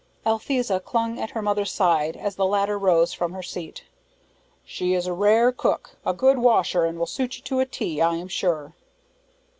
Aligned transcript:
Althesa 0.25 0.79
clung 0.83 1.17
to 1.17 1.27
her 1.35 1.43
mother's 1.43 1.71
side, 1.71 2.17
as 2.17 2.35
the 2.35 2.43
latter 2.47 2.75
rose 2.79 3.13
from 3.13 3.33
her 3.33 3.43
seat. 3.43 3.83
"She 4.65 4.95
is 4.95 5.05
a 5.05 5.13
rare 5.13 5.51
cook, 5.51 5.95
a 6.03 6.11
good 6.11 6.39
washer, 6.39 6.85
and 6.85 6.97
will 6.97 7.05
suit 7.05 7.37
you 7.37 7.43
to 7.43 7.59
a 7.59 7.67
T, 7.67 8.01
I 8.01 8.15
am 8.15 8.27
sure." 8.27 8.73